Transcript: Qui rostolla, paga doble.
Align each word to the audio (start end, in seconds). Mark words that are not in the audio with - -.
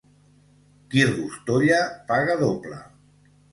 Qui 0.93 1.03
rostolla, 1.09 1.83
paga 2.09 2.41
doble. 2.43 2.83